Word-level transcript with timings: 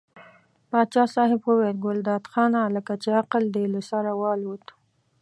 پاچا 0.69 1.03
صاحب 1.15 1.41
وویل 1.45 1.77
ګلداد 1.85 2.23
خانه 2.31 2.61
لکه 2.75 2.93
چې 3.01 3.09
عقل 3.19 3.43
دې 3.55 3.65
له 3.73 3.81
سره 3.89 4.11
والوت. 4.21 4.65